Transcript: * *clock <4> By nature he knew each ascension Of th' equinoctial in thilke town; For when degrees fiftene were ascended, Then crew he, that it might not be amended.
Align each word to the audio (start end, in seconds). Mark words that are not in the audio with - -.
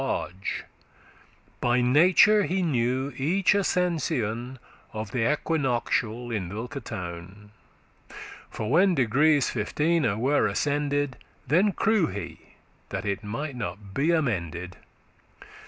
* 0.01 0.01
*clock 0.01 0.31
<4> 0.47 0.65
By 1.61 1.79
nature 1.81 2.45
he 2.45 2.63
knew 2.63 3.13
each 3.17 3.53
ascension 3.53 4.57
Of 4.93 5.11
th' 5.11 5.17
equinoctial 5.17 6.31
in 6.35 6.49
thilke 6.49 6.83
town; 6.83 7.51
For 8.49 8.67
when 8.71 8.95
degrees 8.95 9.51
fiftene 9.51 10.17
were 10.17 10.47
ascended, 10.47 11.17
Then 11.45 11.71
crew 11.71 12.07
he, 12.07 12.39
that 12.89 13.05
it 13.05 13.23
might 13.23 13.55
not 13.55 13.93
be 13.93 14.09
amended. 14.09 14.77